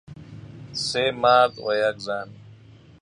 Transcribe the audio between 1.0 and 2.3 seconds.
مرد و یک زن